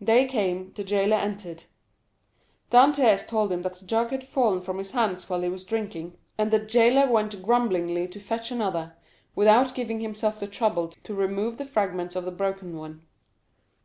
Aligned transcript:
Day 0.00 0.26
came, 0.28 0.72
the 0.76 0.84
jailer 0.84 1.16
entered. 1.16 1.64
Dantès 2.70 3.26
told 3.26 3.50
him 3.50 3.62
that 3.62 3.80
the 3.80 3.84
jug 3.84 4.10
had 4.10 4.22
fallen 4.22 4.60
from 4.62 4.78
his 4.78 4.92
hands 4.92 5.28
while 5.28 5.42
he 5.42 5.48
was 5.48 5.64
drinking, 5.64 6.16
and 6.38 6.52
the 6.52 6.60
jailer 6.60 7.10
went 7.10 7.42
grumblingly 7.42 8.06
to 8.06 8.20
fetch 8.20 8.52
another, 8.52 8.94
without 9.34 9.74
giving 9.74 9.98
himself 9.98 10.38
the 10.38 10.46
trouble 10.46 10.86
to 11.02 11.12
remove 11.12 11.58
the 11.58 11.64
fragments 11.64 12.14
of 12.14 12.24
the 12.24 12.30
broken 12.30 12.76
one. 12.76 13.02